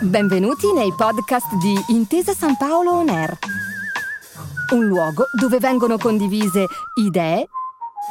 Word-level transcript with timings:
Benvenuti 0.00 0.72
nei 0.72 0.92
podcast 0.96 1.54
di 1.56 1.74
Intesa 1.88 2.32
San 2.32 2.56
Paolo 2.56 2.92
On 2.92 3.08
Air, 3.08 3.38
un 4.72 4.84
luogo 4.86 5.26
dove 5.38 5.58
vengono 5.58 5.98
condivise 5.98 6.66
idee, 6.94 7.48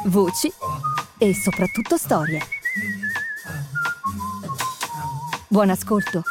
voci 0.06 0.52
e 1.18 1.34
soprattutto 1.34 1.96
storie. 1.96 2.40
Buon 5.48 5.70
ascolto. 5.70 6.22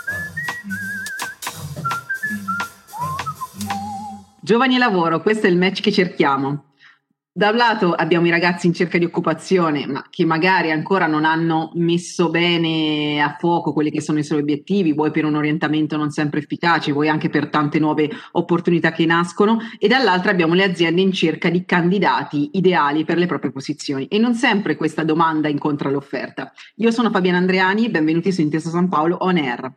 Giovani 4.41 4.75
e 4.75 4.77
lavoro, 4.77 5.21
questo 5.21 5.47
è 5.47 5.49
il 5.49 5.57
match 5.57 5.81
che 5.81 5.91
cerchiamo. 5.91 6.74
Da 7.37 7.49
un 7.49 7.57
lato 7.57 7.91
abbiamo 7.91 8.27
i 8.27 8.29
ragazzi 8.29 8.65
in 8.65 8.73
cerca 8.73 8.97
di 8.97 9.03
occupazione, 9.03 9.85
ma 9.85 10.05
che 10.09 10.23
magari 10.23 10.71
ancora 10.71 11.05
non 11.05 11.25
hanno 11.25 11.69
messo 11.73 12.29
bene 12.29 13.21
a 13.21 13.35
fuoco 13.37 13.73
quelli 13.73 13.91
che 13.91 13.99
sono 13.99 14.19
i 14.19 14.23
suoi 14.23 14.39
obiettivi, 14.39 14.93
vuoi 14.93 15.11
per 15.11 15.25
un 15.25 15.35
orientamento 15.35 15.97
non 15.97 16.11
sempre 16.11 16.39
efficace, 16.39 16.93
vuoi 16.93 17.09
anche 17.09 17.27
per 17.27 17.49
tante 17.49 17.77
nuove 17.77 18.09
opportunità 18.31 18.93
che 18.93 19.05
nascono, 19.05 19.59
e 19.77 19.89
dall'altra 19.89 20.31
abbiamo 20.31 20.53
le 20.53 20.63
aziende 20.63 21.01
in 21.01 21.11
cerca 21.11 21.49
di 21.49 21.65
candidati 21.65 22.51
ideali 22.53 23.03
per 23.03 23.17
le 23.17 23.25
proprie 23.25 23.51
posizioni. 23.51 24.07
E 24.07 24.17
non 24.17 24.33
sempre 24.33 24.77
questa 24.77 25.03
domanda 25.03 25.49
incontra 25.49 25.89
l'offerta. 25.89 26.53
Io 26.75 26.91
sono 26.91 27.11
Fabiana 27.11 27.39
Andreani, 27.39 27.89
benvenuti 27.89 28.31
su 28.31 28.39
Intesa 28.39 28.69
San 28.69 28.87
Paolo 28.87 29.17
On 29.19 29.35
Air. 29.35 29.73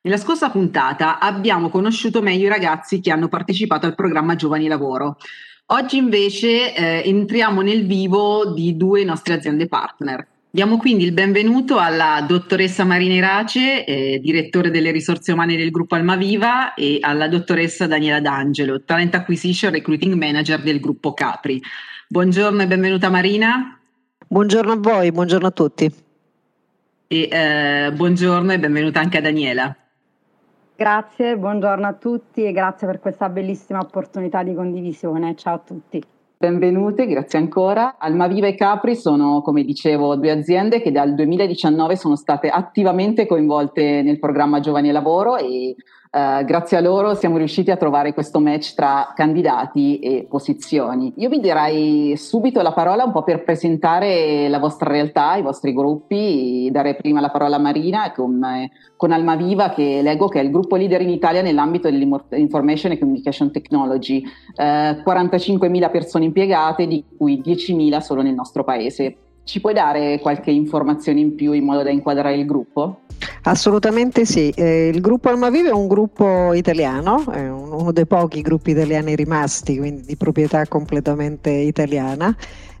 Nella 0.00 0.16
scorsa 0.16 0.48
puntata 0.48 1.18
abbiamo 1.18 1.68
conosciuto 1.68 2.22
meglio 2.22 2.46
i 2.46 2.48
ragazzi 2.48 3.00
che 3.00 3.12
hanno 3.12 3.28
partecipato 3.28 3.84
al 3.84 3.94
programma 3.94 4.34
Giovani 4.34 4.66
Lavoro. 4.66 5.18
Oggi 5.68 5.96
invece 5.96 6.74
eh, 6.76 7.02
entriamo 7.06 7.60
nel 7.60 7.86
vivo 7.86 8.52
di 8.52 8.76
due 8.76 9.02
nostre 9.02 9.34
aziende 9.34 9.66
partner. 9.66 10.24
Diamo 10.48 10.76
quindi 10.76 11.02
il 11.02 11.10
benvenuto 11.10 11.78
alla 11.78 12.24
dottoressa 12.26 12.84
Marina 12.84 13.14
Irace, 13.14 13.84
eh, 13.84 14.20
direttore 14.22 14.70
delle 14.70 14.92
risorse 14.92 15.32
umane 15.32 15.56
del 15.56 15.72
gruppo 15.72 15.96
Almaviva, 15.96 16.74
e 16.74 16.98
alla 17.00 17.26
dottoressa 17.26 17.88
Daniela 17.88 18.20
D'Angelo, 18.20 18.84
Talent 18.84 19.16
Acquisition 19.16 19.72
Recruiting 19.72 20.14
Manager 20.14 20.62
del 20.62 20.78
gruppo 20.78 21.12
Capri. 21.14 21.60
Buongiorno 22.06 22.62
e 22.62 22.66
benvenuta 22.68 23.10
Marina. 23.10 23.76
Buongiorno 24.24 24.72
a 24.72 24.76
voi, 24.76 25.10
buongiorno 25.10 25.48
a 25.48 25.50
tutti. 25.50 25.92
E 27.08 27.28
eh, 27.28 27.90
buongiorno 27.92 28.52
e 28.52 28.58
benvenuta 28.60 29.00
anche 29.00 29.18
a 29.18 29.20
Daniela. 29.20 29.76
Grazie, 30.76 31.38
buongiorno 31.38 31.86
a 31.86 31.94
tutti 31.94 32.44
e 32.44 32.52
grazie 32.52 32.86
per 32.86 33.00
questa 33.00 33.30
bellissima 33.30 33.78
opportunità 33.78 34.42
di 34.42 34.52
condivisione. 34.52 35.34
Ciao 35.34 35.54
a 35.54 35.62
tutti. 35.64 36.02
Benvenute, 36.36 37.06
grazie 37.06 37.38
ancora. 37.38 37.96
Almaviva 37.98 38.46
e 38.46 38.54
Capri 38.54 38.94
sono, 38.94 39.40
come 39.40 39.64
dicevo, 39.64 40.16
due 40.16 40.32
aziende 40.32 40.82
che 40.82 40.92
dal 40.92 41.14
2019 41.14 41.96
sono 41.96 42.14
state 42.14 42.50
attivamente 42.50 43.24
coinvolte 43.24 44.02
nel 44.02 44.18
programma 44.18 44.60
Giovani 44.60 44.90
e 44.90 44.92
Lavoro 44.92 45.38
e 45.38 45.74
Uh, 46.16 46.46
grazie 46.46 46.78
a 46.78 46.80
loro 46.80 47.14
siamo 47.14 47.36
riusciti 47.36 47.70
a 47.70 47.76
trovare 47.76 48.14
questo 48.14 48.40
match 48.40 48.72
tra 48.72 49.12
candidati 49.14 49.98
e 49.98 50.26
posizioni. 50.26 51.12
Io 51.16 51.28
vi 51.28 51.40
direi 51.40 52.16
subito 52.16 52.62
la 52.62 52.72
parola 52.72 53.04
un 53.04 53.12
po' 53.12 53.22
per 53.22 53.44
presentare 53.44 54.48
la 54.48 54.58
vostra 54.58 54.88
realtà, 54.88 55.36
i 55.36 55.42
vostri 55.42 55.74
gruppi, 55.74 56.70
dare 56.72 56.94
prima 56.94 57.20
la 57.20 57.28
parola 57.28 57.56
a 57.56 57.58
Marina 57.58 58.12
con, 58.12 58.42
eh, 58.42 58.70
con 58.96 59.12
Almaviva 59.12 59.68
che 59.68 60.00
leggo 60.00 60.28
che 60.28 60.40
è 60.40 60.42
il 60.42 60.50
gruppo 60.50 60.76
leader 60.76 61.02
in 61.02 61.10
Italia 61.10 61.42
nell'ambito 61.42 61.90
dell'information 61.90 62.92
and 62.92 62.98
communication 62.98 63.50
technology, 63.50 64.24
uh, 64.24 64.62
eh, 64.62 65.02
45.000 65.04 65.90
persone 65.90 66.24
impiegate 66.24 66.86
di 66.86 67.04
cui 67.14 67.42
10.000 67.44 67.98
solo 68.00 68.22
nel 68.22 68.32
nostro 68.32 68.64
paese. 68.64 69.18
Ci 69.46 69.60
puoi 69.60 69.74
dare 69.74 70.18
qualche 70.18 70.50
informazione 70.50 71.20
in 71.20 71.36
più 71.36 71.52
in 71.52 71.62
modo 71.62 71.84
da 71.84 71.90
inquadrare 71.90 72.34
il 72.34 72.44
gruppo? 72.46 73.02
Assolutamente 73.44 74.24
sì, 74.24 74.50
eh, 74.50 74.88
il 74.88 75.00
gruppo 75.00 75.28
Almavive 75.28 75.68
è 75.68 75.72
un 75.72 75.86
gruppo 75.86 76.52
italiano, 76.52 77.24
è 77.30 77.48
uno 77.76 77.92
dei 77.92 78.06
pochi 78.06 78.40
gruppi 78.42 78.70
italiani 78.70 79.14
rimasti, 79.14 79.78
quindi 79.78 80.02
di 80.02 80.16
proprietà 80.16 80.66
completamente 80.66 81.50
italiana. 81.50 82.34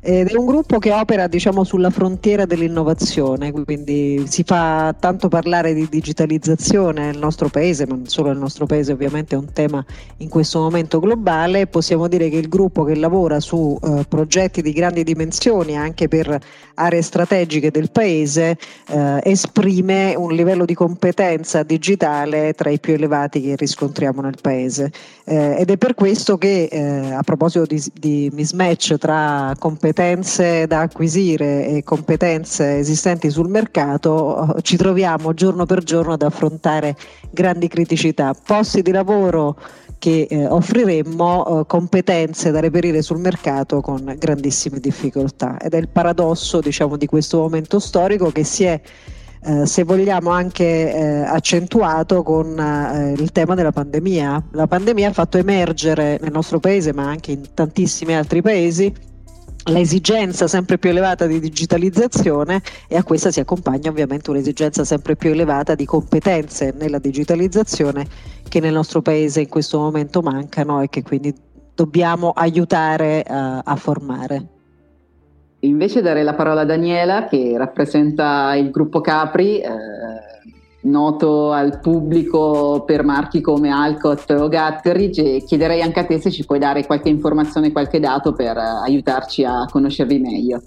Ed 0.08 0.28
è 0.28 0.36
un 0.36 0.46
gruppo 0.46 0.78
che 0.78 0.92
opera 0.92 1.26
diciamo, 1.26 1.64
sulla 1.64 1.90
frontiera 1.90 2.44
dell'innovazione, 2.44 3.50
quindi 3.50 4.24
si 4.28 4.44
fa 4.44 4.94
tanto 4.96 5.26
parlare 5.26 5.74
di 5.74 5.88
digitalizzazione 5.90 7.06
nel 7.06 7.18
nostro 7.18 7.48
paese, 7.48 7.88
ma 7.88 7.96
non 7.96 8.06
solo 8.06 8.28
nel 8.28 8.38
nostro 8.38 8.66
paese 8.66 8.92
ovviamente 8.92 9.34
è 9.34 9.38
un 9.38 9.52
tema 9.52 9.84
in 10.18 10.28
questo 10.28 10.60
momento 10.60 11.00
globale, 11.00 11.66
possiamo 11.66 12.06
dire 12.06 12.28
che 12.28 12.36
il 12.36 12.48
gruppo 12.48 12.84
che 12.84 12.94
lavora 12.94 13.40
su 13.40 13.76
eh, 13.82 14.04
progetti 14.08 14.62
di 14.62 14.70
grandi 14.70 15.02
dimensioni 15.02 15.76
anche 15.76 16.06
per 16.06 16.38
aree 16.74 17.02
strategiche 17.02 17.72
del 17.72 17.90
paese 17.90 18.56
eh, 18.88 19.20
esprime 19.24 20.14
un 20.16 20.32
livello 20.32 20.64
di 20.64 20.74
competenza 20.74 21.64
digitale 21.64 22.52
tra 22.52 22.70
i 22.70 22.78
più 22.78 22.92
elevati 22.92 23.40
che 23.40 23.56
riscontriamo 23.56 24.20
nel 24.20 24.38
paese 24.40 24.85
eh, 25.24 25.56
ed 25.58 25.70
è 25.70 25.76
per 25.76 25.94
questo 25.94 26.38
che 26.38 26.64
eh, 26.64 27.12
a 27.12 27.22
proposito 27.22 27.64
di, 27.64 27.82
di 27.92 28.30
mismatch 28.32 28.96
tra 28.96 29.54
competenze 29.58 30.66
da 30.66 30.80
acquisire 30.80 31.66
e 31.68 31.82
competenze 31.82 32.78
esistenti 32.78 33.30
sul 33.30 33.48
mercato, 33.48 34.56
ci 34.62 34.76
troviamo 34.76 35.34
giorno 35.34 35.66
per 35.66 35.82
giorno 35.82 36.12
ad 36.12 36.22
affrontare 36.22 36.96
grandi 37.30 37.68
criticità. 37.68 38.34
Posti 38.34 38.82
di 38.82 38.90
lavoro 38.90 39.56
che 39.98 40.26
eh, 40.28 40.46
offriremmo 40.46 41.60
eh, 41.60 41.66
competenze 41.66 42.50
da 42.50 42.60
reperire 42.60 43.02
sul 43.02 43.18
mercato 43.18 43.80
con 43.80 44.14
grandissime 44.18 44.78
difficoltà 44.78 45.58
ed 45.58 45.74
è 45.74 45.78
il 45.78 45.88
paradosso 45.88 46.60
diciamo, 46.60 46.96
di 46.96 47.06
questo 47.06 47.38
momento 47.38 47.78
storico 47.78 48.30
che 48.30 48.44
si 48.44 48.64
è 48.64 48.80
eh, 49.44 49.66
se 49.66 49.84
vogliamo 49.84 50.30
anche 50.30 50.64
eh, 50.64 51.20
accentuato 51.20 52.22
con 52.22 52.58
eh, 52.58 53.12
il 53.16 53.32
tema 53.32 53.54
della 53.54 53.72
pandemia. 53.72 54.48
La 54.52 54.66
pandemia 54.66 55.08
ha 55.08 55.12
fatto 55.12 55.38
emergere 55.38 56.18
nel 56.20 56.32
nostro 56.32 56.58
paese 56.58 56.92
ma 56.92 57.08
anche 57.08 57.32
in 57.32 57.42
tantissimi 57.54 58.14
altri 58.14 58.42
paesi 58.42 58.92
l'esigenza 59.66 60.46
sempre 60.46 60.78
più 60.78 60.90
elevata 60.90 61.26
di 61.26 61.40
digitalizzazione 61.40 62.62
e 62.88 62.96
a 62.96 63.02
questa 63.02 63.30
si 63.30 63.40
accompagna 63.40 63.90
ovviamente 63.90 64.30
un'esigenza 64.30 64.84
sempre 64.84 65.16
più 65.16 65.30
elevata 65.30 65.74
di 65.74 65.84
competenze 65.84 66.72
nella 66.78 66.98
digitalizzazione 66.98 68.06
che 68.48 68.60
nel 68.60 68.72
nostro 68.72 69.02
paese 69.02 69.40
in 69.40 69.48
questo 69.48 69.78
momento 69.78 70.22
mancano 70.22 70.80
e 70.82 70.88
che 70.88 71.02
quindi 71.02 71.34
dobbiamo 71.74 72.30
aiutare 72.30 73.24
uh, 73.26 73.60
a 73.64 73.76
formare. 73.76 74.55
Invece 75.66 76.00
darei 76.00 76.24
la 76.24 76.34
parola 76.34 76.62
a 76.62 76.64
Daniela 76.64 77.26
che 77.26 77.54
rappresenta 77.56 78.54
il 78.54 78.70
gruppo 78.70 79.00
Capri. 79.00 79.60
Eh 79.60 80.34
noto 80.86 81.52
al 81.52 81.80
pubblico 81.80 82.84
per 82.86 83.04
marchi 83.04 83.40
come 83.40 83.70
Alcott 83.70 84.30
o 84.30 84.48
Gatteridge 84.48 85.36
e 85.36 85.42
chiederei 85.44 85.82
anche 85.82 86.00
a 86.00 86.04
te 86.04 86.20
se 86.20 86.30
ci 86.30 86.44
puoi 86.44 86.58
dare 86.58 86.86
qualche 86.86 87.08
informazione, 87.08 87.72
qualche 87.72 88.00
dato 88.00 88.32
per 88.32 88.56
aiutarci 88.56 89.44
a 89.44 89.66
conoscervi 89.70 90.18
meglio. 90.18 90.62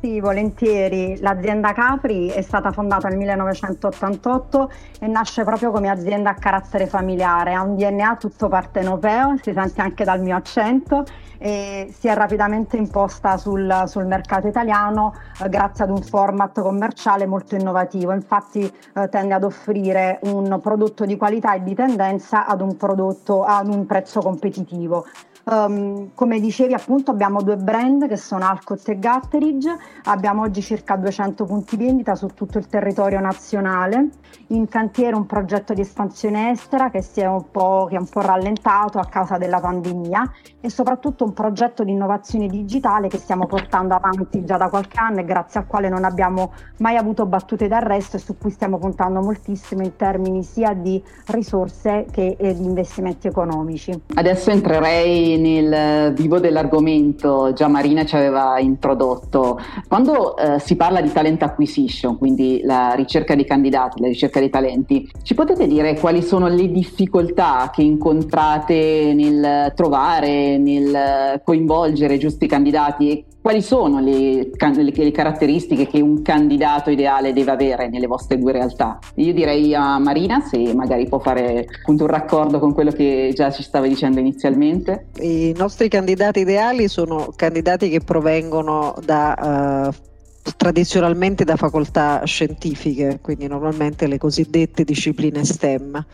Sì, 0.00 0.20
volentieri. 0.20 1.18
L'azienda 1.18 1.72
Capri 1.72 2.28
è 2.28 2.40
stata 2.40 2.70
fondata 2.70 3.08
nel 3.08 3.16
1988 3.18 4.70
e 5.00 5.08
nasce 5.08 5.42
proprio 5.42 5.72
come 5.72 5.88
azienda 5.88 6.30
a 6.30 6.34
carattere 6.34 6.86
familiare, 6.86 7.54
ha 7.54 7.62
un 7.62 7.74
DNA 7.74 8.14
tutto 8.14 8.46
partenopeo, 8.46 9.34
si 9.42 9.52
sente 9.52 9.80
anche 9.80 10.04
dal 10.04 10.20
mio 10.22 10.36
accento 10.36 11.04
e 11.36 11.92
si 11.92 12.06
è 12.06 12.14
rapidamente 12.14 12.76
imposta 12.76 13.36
sul, 13.38 13.84
sul 13.86 14.06
mercato 14.06 14.46
italiano 14.46 15.14
eh, 15.42 15.48
grazie 15.48 15.82
ad 15.82 15.90
un 15.90 16.02
format 16.02 16.60
commerciale 16.60 17.26
molto 17.26 17.56
innovativo. 17.56 18.12
Infatti 18.12 18.72
eh, 18.94 19.08
tende 19.08 19.34
ad 19.34 19.42
offrire 19.42 20.20
un 20.22 20.60
prodotto 20.62 21.06
di 21.06 21.16
qualità 21.16 21.54
e 21.54 21.64
di 21.64 21.74
tendenza 21.74 22.46
ad 22.46 22.60
un 22.60 22.76
prodotto 22.76 23.42
ad 23.42 23.66
un 23.66 23.84
prezzo 23.84 24.20
competitivo. 24.20 25.06
Um, 25.50 26.10
come 26.12 26.40
dicevi 26.40 26.74
appunto 26.74 27.10
abbiamo 27.10 27.40
due 27.40 27.56
brand 27.56 28.06
che 28.06 28.18
sono 28.18 28.46
Alcott 28.46 28.86
e 28.90 28.98
Gatteridge, 28.98 29.74
abbiamo 30.04 30.42
oggi 30.42 30.60
circa 30.60 30.96
200 30.96 31.46
punti 31.46 31.78
vendita 31.78 32.14
su 32.14 32.26
tutto 32.34 32.58
il 32.58 32.66
territorio 32.66 33.18
nazionale, 33.18 34.10
in 34.48 34.68
cantiere 34.68 35.16
un 35.16 35.24
progetto 35.24 35.72
di 35.72 35.80
espansione 35.80 36.50
estera 36.50 36.90
che, 36.90 37.00
si 37.00 37.20
è 37.20 37.26
un 37.26 37.50
po', 37.50 37.86
che 37.88 37.96
è 37.96 37.98
un 37.98 38.08
po' 38.08 38.20
rallentato 38.20 38.98
a 38.98 39.06
causa 39.06 39.38
della 39.38 39.58
pandemia 39.58 40.30
e 40.60 40.68
soprattutto 40.68 41.24
un 41.24 41.32
progetto 41.32 41.82
di 41.82 41.92
innovazione 41.92 42.46
digitale 42.46 43.08
che 43.08 43.16
stiamo 43.16 43.46
portando 43.46 43.94
avanti 43.94 44.44
già 44.44 44.58
da 44.58 44.68
qualche 44.68 44.98
anno 44.98 45.20
e 45.20 45.24
grazie 45.24 45.60
al 45.60 45.66
quale 45.66 45.88
non 45.88 46.04
abbiamo 46.04 46.52
mai 46.80 46.96
avuto 46.96 47.24
battute 47.24 47.68
d'arresto 47.68 48.16
e 48.16 48.20
su 48.20 48.36
cui 48.36 48.50
stiamo 48.50 48.76
puntando 48.76 49.20
moltissimo 49.20 49.82
in 49.82 49.96
termini 49.96 50.42
sia 50.42 50.74
di 50.74 51.02
risorse 51.28 52.04
che 52.10 52.36
eh, 52.38 52.54
di 52.54 52.64
investimenti 52.64 53.28
economici. 53.28 53.98
Adesso 54.14 54.50
entrerei 54.50 55.37
nel 55.38 56.12
vivo 56.12 56.38
dell'argomento, 56.38 57.52
già 57.52 57.68
Marina 57.68 58.04
ci 58.04 58.16
aveva 58.16 58.58
introdotto, 58.58 59.58
quando 59.88 60.36
eh, 60.36 60.58
si 60.58 60.76
parla 60.76 61.00
di 61.00 61.12
talent 61.12 61.42
acquisition, 61.42 62.18
quindi 62.18 62.60
la 62.64 62.92
ricerca 62.94 63.34
dei 63.34 63.44
candidati, 63.44 64.00
la 64.00 64.08
ricerca 64.08 64.40
dei 64.40 64.50
talenti, 64.50 65.10
ci 65.22 65.34
potete 65.34 65.66
dire 65.66 65.98
quali 65.98 66.22
sono 66.22 66.48
le 66.48 66.70
difficoltà 66.70 67.70
che 67.72 67.82
incontrate 67.82 69.12
nel 69.14 69.72
trovare, 69.74 70.58
nel 70.58 71.40
coinvolgere 71.44 72.18
giusti 72.18 72.46
candidati 72.46 73.10
e 73.10 73.24
quali 73.48 73.62
sono 73.62 73.98
le, 73.98 74.50
le, 74.58 74.92
le, 74.92 75.10
caratteristiche 75.10 75.86
che 75.86 76.02
un 76.02 76.20
candidato 76.20 76.90
ideale 76.90 77.32
deve 77.32 77.50
avere 77.50 77.88
nelle 77.88 78.06
vostre 78.06 78.38
due 78.38 78.52
realtà? 78.52 78.98
Io 79.14 79.32
direi 79.32 79.74
a 79.74 79.98
Marina 79.98 80.42
se 80.42 80.74
magari 80.74 81.08
può 81.08 81.18
fare 81.18 81.66
appunto 81.80 82.04
un 82.04 82.10
raccordo 82.10 82.58
con 82.58 82.74
quello 82.74 82.90
che 82.90 83.32
già 83.34 83.50
ci 83.50 83.62
stava 83.62 83.86
dicendo 83.86 84.20
inizialmente. 84.20 85.06
I 85.20 85.54
nostri 85.56 85.88
candidati 85.88 86.40
ideali 86.40 86.88
sono 86.88 87.32
candidati 87.34 87.88
che 87.88 88.00
provengono 88.00 88.94
da 89.02 89.88
uh, 89.88 90.52
tradizionalmente 90.54 91.44
da 91.44 91.56
facoltà 91.56 92.20
scientifiche, 92.26 93.18
quindi 93.22 93.46
normalmente 93.46 94.06
le 94.08 94.18
cosiddette 94.18 94.84
discipline 94.84 95.42
STEM, 95.42 96.04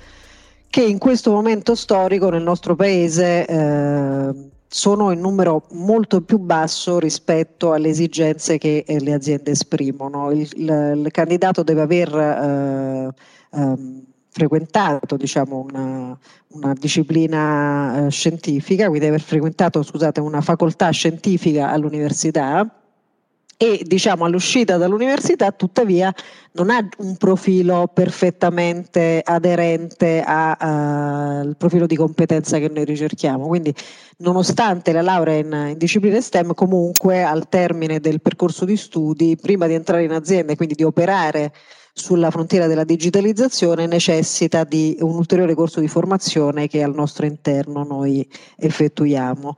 che 0.71 0.83
in 0.85 0.99
questo 0.99 1.33
momento 1.33 1.75
storico 1.75 2.31
nel 2.31 2.43
nostro 2.45 2.77
paese 2.77 3.45
eh, 3.45 4.53
sono 4.69 5.12
in 5.12 5.20
numero 5.20 5.66
molto 5.72 6.20
più 6.22 6.38
basso 6.38 6.99
rispetto 6.99 7.72
alle 7.72 7.88
esigenze 7.88 8.58
che 8.58 8.84
eh, 8.87 9.00
le 9.00 9.12
aziende 9.12 9.52
esprimono. 9.52 10.31
Il, 10.31 10.49
il, 10.56 11.02
il, 11.05 11.11
candidato 11.11 11.62
deve 11.62 11.81
aver 11.82 12.14
eh, 12.14 13.58
ehm, 13.58 14.05
frequentato 14.28 15.16
diciamo, 15.16 15.66
una, 15.70 16.19
una, 16.49 16.72
disciplina 16.75 18.06
eh, 18.06 18.11
scientifica, 18.11 18.88
quindi 18.88 19.06
aver 19.06 19.20
frequentato 19.20 19.82
scusate, 19.82 20.20
una 20.20 20.40
facoltà 20.40 20.90
scientifica 20.90 21.70
all'università 21.70 22.69
e 23.56 23.83
diciamo 23.85 24.25
all'uscita 24.25 24.77
dall'università 24.77 25.53
tuttavia 25.53 26.12
non 26.53 26.71
ha 26.71 26.87
un 26.99 27.17
profilo 27.17 27.89
perfettamente 27.93 29.21
aderente 29.25 30.23
al 30.27 31.55
profilo 31.56 31.87
di 31.87 31.97
competenza 31.97 32.59
che 32.59 32.69
noi 32.69 32.85
ricerchiamo 32.85 33.47
quindi 33.47 33.75
nonostante 34.19 34.93
la 34.93 35.03
laurea 35.03 35.37
in, 35.37 35.69
in, 35.71 35.79
discipline 35.79 36.21
STEM 36.21 36.55
comunque 36.55 37.23
al 37.23 37.49
termine 37.49 38.01
del 38.01 38.21
percorso 38.21 38.65
di 38.65 38.77
studi 38.77 39.37
prima 39.41 39.67
di 39.67 39.75
entrare 39.75 40.05
in 40.05 40.12
azienda 40.12 40.53
e 40.53 40.57
quindi 40.57 40.75
di 40.75 40.85
operare 40.85 41.53
sulla 41.97 42.33
frontiera 42.33 42.67
della 42.67 42.83
digitalizzazione 42.83 43.87
necessita 43.87 44.65
di 44.65 44.97
un 45.00 45.15
ulteriore 45.15 45.55
corso 45.55 45.79
di 45.79 45.87
formazione 45.87 46.67
che 46.67 46.83
al 46.83 46.93
nostro 46.93 47.25
interno 47.25 47.85
noi 47.85 48.29
effettuiamo. 48.57 49.55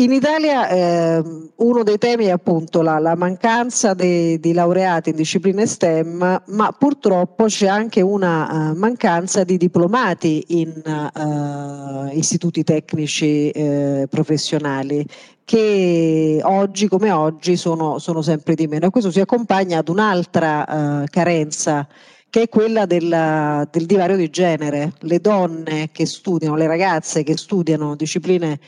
In 0.00 0.12
Italia 0.12 0.66
eh, 0.70 1.22
uno 1.56 1.82
dei 1.82 1.98
temi 1.98 2.24
è 2.24 2.30
appunto 2.30 2.80
la, 2.80 2.98
la 2.98 3.14
mancanza 3.16 3.92
di 3.92 4.52
laureati 4.54 5.10
in 5.10 5.16
discipline 5.16 5.66
STEM, 5.66 6.42
ma 6.46 6.72
purtroppo 6.72 7.44
c'è 7.44 7.66
anche 7.66 8.00
una 8.00 8.70
uh, 8.70 8.78
mancanza 8.78 9.44
di 9.44 9.58
diplomati 9.58 10.42
in 10.58 10.72
uh, 10.82 12.16
istituti 12.16 12.64
tecnici 12.64 13.52
uh, 13.54 14.06
professionali 14.08 15.04
che 15.44 16.40
oggi 16.44 16.88
come 16.88 17.10
oggi 17.10 17.56
sono, 17.58 17.98
sono, 17.98 18.22
sempre 18.22 18.54
di 18.54 18.66
meno. 18.68 18.86
E 18.86 18.90
questo 18.90 19.10
si 19.10 19.20
accompagna 19.20 19.80
ad 19.80 19.88
un'altra 19.90 21.04
carenza 21.10 21.86
che 22.30 22.42
è 22.42 22.48
quella 22.48 22.86
del, 22.86 23.68
del 23.70 23.86
divario 23.86 24.16
di 24.16 24.30
genere. 24.30 24.94
Le 25.00 25.20
donne 25.20 25.90
che 25.92 26.06
studiano, 26.06 26.56
le 26.56 26.66
ragazze 26.66 27.22
che 27.24 27.36
studiano 27.36 27.96
discipline 27.96 28.58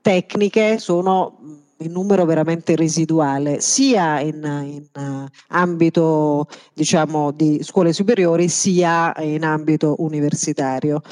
tecniche 0.00 0.78
sono 0.78 1.38
in 1.80 1.92
numero 1.92 2.24
veramente 2.24 2.74
residuale, 2.74 3.60
sia 3.60 4.20
in, 4.20 4.42
in 4.64 4.86
uh, 5.00 5.26
ambito 5.48 6.48
diciamo, 6.72 7.30
di 7.30 7.60
scuole 7.62 7.92
superiori, 7.92 8.48
sia 8.48 9.14
in 9.20 9.44
ambito 9.44 9.96
universitario. 9.98 11.02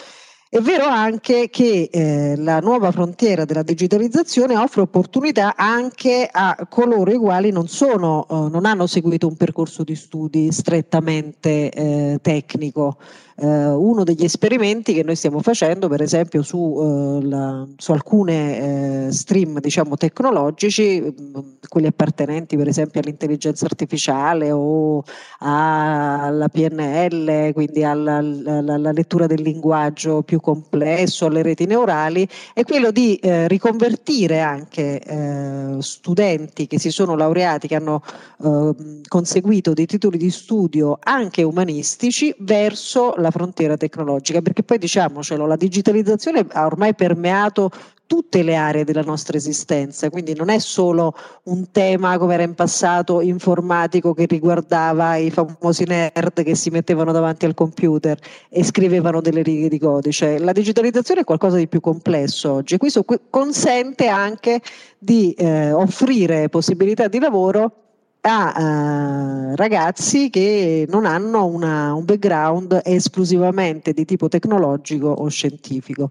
È 0.48 0.60
vero 0.60 0.84
anche 0.84 1.48
che 1.50 1.88
eh, 1.90 2.36
la 2.36 2.60
nuova 2.60 2.92
frontiera 2.92 3.44
della 3.44 3.64
digitalizzazione 3.64 4.56
offre 4.56 4.82
opportunità 4.82 5.56
anche 5.56 6.28
a 6.30 6.68
coloro 6.70 7.10
i 7.10 7.16
quali 7.16 7.50
non, 7.50 7.66
sono, 7.66 8.24
eh, 8.30 8.48
non 8.48 8.64
hanno 8.64 8.86
seguito 8.86 9.26
un 9.26 9.36
percorso 9.36 9.82
di 9.82 9.96
studi 9.96 10.52
strettamente 10.52 11.68
eh, 11.70 12.18
tecnico 12.22 12.96
eh, 13.38 13.68
uno 13.68 14.02
degli 14.02 14.24
esperimenti 14.24 14.94
che 14.94 15.02
noi 15.02 15.14
stiamo 15.14 15.40
facendo, 15.40 15.88
per 15.88 16.00
esempio, 16.00 16.42
su, 16.42 17.20
eh, 17.22 17.26
la, 17.26 17.66
su 17.76 17.92
alcune 17.92 19.06
eh, 19.08 19.12
stream 19.12 19.60
diciamo, 19.60 19.96
tecnologici, 19.96 21.00
mh, 21.00 21.40
quelli 21.68 21.86
appartenenti 21.86 22.56
per 22.56 22.68
esempio 22.68 23.00
all'intelligenza 23.00 23.66
artificiale 23.66 24.50
o 24.52 25.04
alla 25.38 26.48
PNL, 26.48 27.52
quindi 27.52 27.84
alla, 27.84 28.16
alla, 28.16 28.58
alla 28.58 28.92
lettura 28.92 29.26
del 29.26 29.42
linguaggio 29.42 30.22
più 30.22 30.40
complesso, 30.40 31.26
alle 31.26 31.42
reti 31.42 31.66
neurali, 31.66 32.26
è 32.54 32.64
quello 32.64 32.90
di 32.90 33.16
eh, 33.16 33.48
riconvertire 33.48 34.40
anche 34.40 35.00
eh, 35.00 35.76
studenti 35.80 36.66
che 36.66 36.78
si 36.78 36.90
sono 36.90 37.16
laureati, 37.16 37.68
che 37.68 37.74
hanno 37.74 38.02
eh, 38.42 38.74
conseguito 39.08 39.74
dei 39.74 39.86
titoli 39.86 40.16
di 40.16 40.30
studio 40.30 40.98
anche 41.02 41.42
umanistici 41.42 42.34
verso 42.38 43.14
la 43.16 43.25
la 43.26 43.30
frontiera 43.30 43.76
tecnologica, 43.76 44.40
perché 44.40 44.62
poi 44.62 44.78
diciamocelo, 44.78 45.46
la 45.46 45.56
digitalizzazione 45.56 46.46
ha 46.52 46.64
ormai 46.64 46.94
permeato 46.94 47.70
tutte 48.06 48.44
le 48.44 48.54
aree 48.54 48.84
della 48.84 49.02
nostra 49.02 49.36
esistenza, 49.36 50.10
quindi 50.10 50.32
non 50.34 50.48
è 50.48 50.60
solo 50.60 51.12
un 51.44 51.72
tema 51.72 52.18
come 52.18 52.34
era 52.34 52.44
in 52.44 52.54
passato 52.54 53.20
informatico 53.20 54.14
che 54.14 54.26
riguardava 54.26 55.16
i 55.16 55.30
famosi 55.30 55.84
nerd 55.84 56.44
che 56.44 56.54
si 56.54 56.70
mettevano 56.70 57.10
davanti 57.10 57.46
al 57.46 57.54
computer 57.54 58.16
e 58.48 58.62
scrivevano 58.62 59.20
delle 59.20 59.42
righe 59.42 59.68
di 59.68 59.78
codice, 59.80 60.38
la 60.38 60.52
digitalizzazione 60.52 61.22
è 61.22 61.24
qualcosa 61.24 61.56
di 61.56 61.66
più 61.66 61.80
complesso 61.80 62.52
oggi 62.52 62.74
e 62.74 62.78
questo 62.78 63.04
consente 63.28 64.06
anche 64.06 64.60
di 64.98 65.32
eh, 65.32 65.72
offrire 65.72 66.48
possibilità 66.48 67.08
di 67.08 67.18
lavoro 67.18 67.85
a 68.28 69.50
uh, 69.50 69.54
ragazzi 69.54 70.30
che 70.30 70.84
non 70.88 71.06
hanno 71.06 71.46
una, 71.46 71.94
un 71.94 72.04
background 72.04 72.80
esclusivamente 72.84 73.92
di 73.92 74.04
tipo 74.04 74.26
tecnologico 74.28 75.08
o 75.08 75.28
scientifico. 75.28 76.10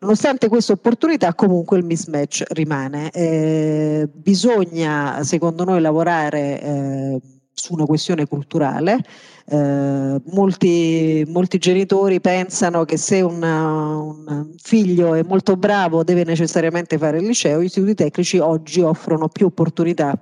Nonostante 0.00 0.46
questa 0.46 0.72
opportunità, 0.72 1.34
comunque 1.34 1.76
il 1.78 1.84
mismatch 1.84 2.44
rimane. 2.50 3.10
Eh, 3.10 4.08
bisogna, 4.12 5.24
secondo 5.24 5.64
noi, 5.64 5.80
lavorare 5.80 6.60
eh, 6.60 7.20
su 7.52 7.72
una 7.74 7.84
questione 7.84 8.26
culturale. 8.26 8.98
Eh, 9.46 10.20
molti, 10.26 11.24
molti, 11.26 11.58
genitori 11.58 12.20
pensano 12.20 12.84
che 12.84 12.96
se 12.96 13.20
una, 13.20 13.96
un 13.96 14.52
figlio 14.62 15.14
è 15.14 15.24
molto 15.24 15.56
bravo 15.56 16.04
deve 16.04 16.22
necessariamente 16.22 16.96
fare 16.96 17.18
il 17.18 17.26
liceo, 17.26 17.60
gli 17.60 17.64
istituti 17.64 17.94
tecnici 17.94 18.38
oggi 18.38 18.80
offrono 18.80 19.26
più 19.26 19.46
opportunità 19.46 20.16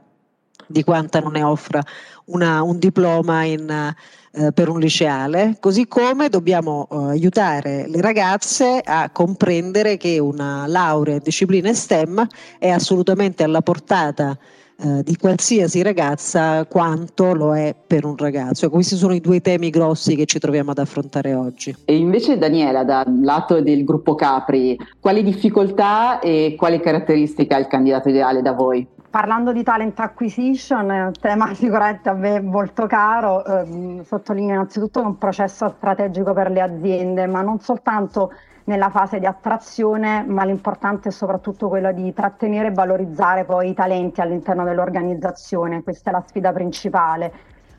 di 0.67 0.85
quanta 0.85 1.21
non 1.21 1.33
ne 1.33 1.43
offra 1.43 1.83
una, 2.27 2.63
un 2.63 2.79
diploma 2.79 3.45
in, 3.45 3.95
eh, 4.33 4.53
per 4.53 4.69
un 4.69 4.79
liceale, 4.79 5.57
così 5.61 5.87
come 5.87 6.29
dobbiamo 6.29 6.89
eh, 6.91 6.97
aiutare 7.11 7.87
le 7.89 8.01
ragazze 8.01 8.81
a 8.85 9.11
comprendere 9.11 9.97
che 9.97 10.19
una 10.19 10.67
laurea 10.67 11.15
in 11.15 11.23
discipline 11.23 11.73
STEM 11.75 12.27
è 12.59 12.69
assolutamente 12.69 13.43
alla 13.45 13.63
portata 13.63 14.37
eh, 14.79 15.03
di 15.03 15.17
qualsiasi 15.17 15.81
ragazza 15.81 16.67
quanto 16.67 17.33
lo 17.33 17.57
è 17.57 17.75
per 17.75 18.05
un 18.05 18.15
ragazzo. 18.15 18.69
Questi 18.69 18.97
sono 18.97 19.15
i 19.15 19.21
due 19.21 19.41
temi 19.41 19.71
grossi 19.71 20.17
che 20.17 20.27
ci 20.27 20.39
troviamo 20.39 20.73
ad 20.73 20.79
affrontare 20.79 21.33
oggi. 21.33 21.75
E 21.87 21.97
invece 21.97 22.37
Daniela, 22.37 22.85
dal 22.85 23.23
lato 23.23 23.63
del 23.63 23.85
gruppo 23.85 24.15
Capri, 24.15 24.79
quali 25.01 25.23
difficoltà 25.23 26.19
e 26.19 26.57
quali 26.59 26.79
caratteristiche 26.81 27.55
ha 27.55 27.59
il 27.59 27.69
candidato 27.69 28.11
ideale 28.11 28.43
da 28.43 28.53
voi? 28.53 28.87
Parlando 29.17 29.53
di 29.53 29.63
talent 29.63 29.99
acquisition, 29.99 31.11
tema 31.19 31.47
sicuramente 31.57 32.11
a 32.11 32.13
me 32.13 32.39
molto 32.39 32.85
caro, 32.85 33.43
eh, 33.47 34.03
sottolineo 34.05 34.57
innanzitutto 34.57 35.01
che 35.01 35.07
è 35.07 35.09
un 35.09 35.17
processo 35.17 35.73
strategico 35.75 36.35
per 36.35 36.51
le 36.51 36.61
aziende, 36.61 37.27
ma 37.27 37.41
non 37.41 37.59
soltanto 37.61 38.31
nella 38.65 38.91
fase 38.91 39.19
di 39.19 39.25
attrazione, 39.25 40.23
ma 40.29 40.45
l'importante 40.45 41.09
è 41.09 41.13
soprattutto 41.13 41.69
quello 41.69 41.93
di 41.93 42.13
trattenere 42.13 42.69
e 42.69 42.73
valorizzare 42.73 43.47
poi 43.47 43.71
i 43.71 43.75
talenti 43.75 44.21
all'interno 44.21 44.65
dell'organizzazione, 44.65 45.83
questa 45.83 46.11
è 46.11 46.13
la 46.13 46.23
sfida 46.27 46.53
principale. 46.53 47.33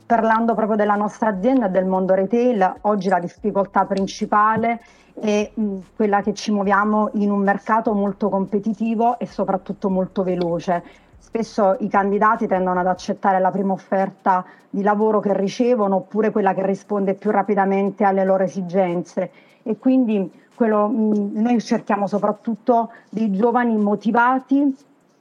Parlando 0.08 0.56
proprio 0.56 0.75
della 0.75 0.96
nostra 0.96 1.29
azienda 1.29 1.67
e 1.67 1.70
del 1.70 1.86
mondo 1.86 2.15
retail, 2.15 2.77
oggi 2.82 3.10
la 3.10 3.20
difficoltà 3.20 3.86
principale 3.86 4.79
è 5.13 5.51
quella 5.96 6.22
che 6.22 6.34
ci 6.34 6.51
muoviamo 6.51 7.12
in 7.13 7.29
un 7.29 7.41
mercato 7.41 7.94
molto 7.94 8.27
competitivo 8.29 9.20
e 9.20 9.27
soprattutto 9.27 9.91
molto 9.91 10.24
veloce 10.24 11.06
Spesso 11.20 11.76
i 11.80 11.90
candidati 11.90 12.48
tendono 12.48 12.80
ad 12.80 12.88
accettare 12.88 13.40
la 13.40 13.52
prima 13.52 13.74
offerta 13.74 14.46
di 14.70 14.82
lavoro 14.82 15.20
che 15.20 15.36
ricevono 15.36 15.98
oppure 15.98 16.32
quella 16.32 16.54
che 16.54 16.66
risponde 16.66 17.16
più 17.16 17.32
rapidamente 17.32 18.04
alle 18.04 18.24
loro 18.24 18.44
esigenze. 18.44 19.32
E 19.64 19.78
quindi 19.78 20.32
quello, 20.56 20.90
noi 20.90 21.60
cerchiamo 21.62 22.08
soprattutto 22.08 22.92
dei 23.10 23.32
giovani 23.32 23.76
motivati 23.78 24.76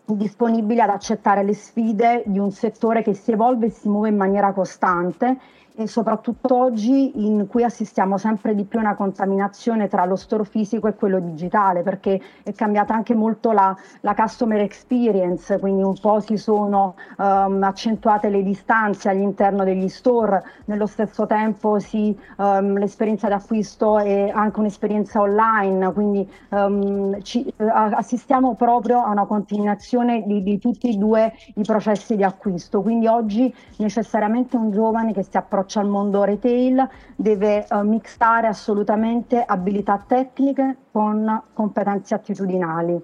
disponibili 0.05 0.81
ad 0.81 0.91
accettare 0.91 1.43
le 1.43 1.55
sfide 1.55 2.23
di 2.27 2.39
un 2.39 2.53
settore 2.53 3.03
che 3.03 3.13
si 3.15 3.33
evolve 3.33 3.67
e 3.67 3.71
si 3.71 3.89
muove 3.89 4.09
in 4.09 4.17
maniera 4.17 4.53
costante 4.53 5.37
e 5.79 5.87
soprattutto 5.87 6.57
oggi 6.57 7.27
in 7.27 7.47
cui 7.47 7.63
assistiamo 7.63 8.17
sempre 8.17 8.55
di 8.55 8.65
più 8.65 8.79
a 8.79 8.83
una 8.83 8.95
contaminazione 8.95 9.89
tra 9.89 10.07
lo 10.07 10.17
store 10.17 10.45
fisico 10.45 10.89
e 10.89 10.95
quello 10.95 11.21
digitale 11.21 11.83
perché 11.83 12.19
è 12.43 12.53
cambiata 12.55 12.95
anche 12.95 13.15
molto 13.15 13.53
la, 13.53 13.77
la 14.01 14.15
customer 14.15 14.61
experience, 14.61 15.59
quindi 15.59 15.83
un 15.83 15.99
po' 16.01 16.21
si 16.21 16.39
sono 16.39 16.95
um, 17.19 17.63
accentuate 17.63 18.31
le 18.31 18.43
distanze 18.43 19.11
all'interno 19.11 19.65
degli 19.65 19.89
store, 19.89 20.43
nello 20.65 20.87
stesso 20.87 21.27
tempo 21.27 21.79
si, 21.79 22.19
um, 22.39 22.79
l'esperienza 22.79 23.29
d'acquisto 23.29 23.99
è 23.99 24.31
anche 24.35 24.61
un'esperienza 24.61 25.21
online, 25.21 25.93
quindi 25.93 26.27
um, 26.51 27.21
ci, 27.21 27.53
assistiamo 27.59 28.55
proprio 28.55 29.03
a 29.03 29.11
una 29.11 29.27
continuazione 29.27 30.23
di, 30.27 30.43
di 30.43 30.59
tutti 30.59 30.89
e 30.89 30.97
due 30.97 31.35
i 31.57 31.63
processi 31.63 32.17
di 32.17 32.25
acquisto, 32.25 32.81
quindi 32.81 33.07
oggi 33.07 33.55
necessariamente 33.77 34.57
un 34.57 34.71
giovane 34.71 35.13
che 35.13 35.23
si 35.23 35.37
approccia 35.37 35.65
approccio 35.67 35.81
al 35.81 35.89
mondo 35.89 36.23
retail 36.23 36.89
deve 37.17 37.67
uh, 37.69 37.81
mixare 37.81 38.47
assolutamente 38.47 39.43
abilità 39.45 40.03
tecniche 40.07 40.77
con 40.93 41.43
competenze 41.53 42.15
attitudinali. 42.15 42.99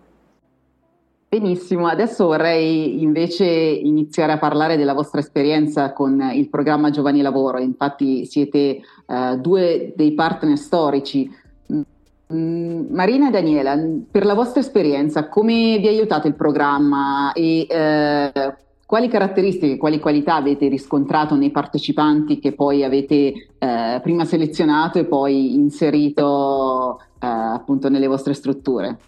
Benissimo, 1.28 1.87
adesso 1.87 2.26
vorrei 2.26 3.02
invece 3.02 3.47
iniziare 3.47 4.33
a 4.33 4.38
parlare 4.38 4.76
della 4.76 4.92
vostra 4.92 5.21
esperienza 5.21 5.92
con 5.92 6.21
il 6.33 6.49
programma 6.50 6.90
Giovani 6.90 7.23
Lavoro, 7.23 7.59
infatti 7.59 8.26
siete 8.26 8.81
uh, 9.07 9.37
due 9.38 9.95
dei 9.97 10.12
partner 10.12 10.59
storici. 10.59 11.31
Mm, 12.33 12.87
Marina 12.90 13.28
e 13.28 13.31
Daniela, 13.31 13.78
per 14.11 14.26
la 14.26 14.35
vostra 14.35 14.61
esperienza, 14.61 15.28
come 15.28 15.78
vi 15.78 15.87
ha 15.87 15.90
aiutato 15.90 16.28
il 16.28 16.35
programma 16.35 17.33
e 17.33 17.66
uh, 17.66 18.54
quali 18.93 19.09
caratteristiche, 19.09 19.79
quali 19.79 19.99
qualità 19.99 20.35
avete 20.35 20.69
riscontrato 20.69 21.35
nei 21.35 21.51
partecipanti 21.51 22.39
che 22.39 22.53
poi 22.53 22.85
avete 22.85 23.33
eh, 23.59 24.01
prima 24.03 24.27
selezionato 24.27 24.99
e 24.99 25.07
poi 25.07 25.55
inserito 25.55 27.01
eh, 27.01 27.27
appunto 27.27 27.89
nelle 27.89 28.07
vostre 28.07 28.35
strutture? 28.35 28.99